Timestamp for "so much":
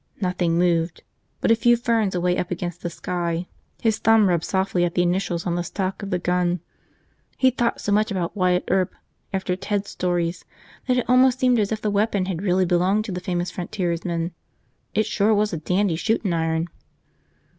7.79-8.09